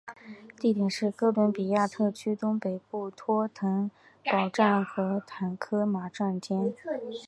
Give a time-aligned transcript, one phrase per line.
[0.59, 3.91] 地点是哥伦比亚特区东北部托腾
[4.25, 6.73] 堡站和塔科马站间。